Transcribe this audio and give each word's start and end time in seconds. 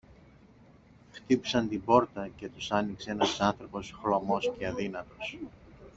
Χτύπησαν 1.11 1.69
την 1.69 1.83
πόρτα 1.83 2.27
και 2.35 2.49
τους 2.49 2.71
άνοιξε 2.71 3.11
ένας 3.11 3.41
άνθρωπος 3.41 3.95
χλωμός 4.01 4.51
και 4.57 4.67
αδύνατος 4.67 5.37